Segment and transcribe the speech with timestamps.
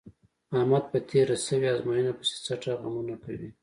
[0.57, 3.49] احمد په تېره شوې ازموینه پسې څټه غمونه کوي.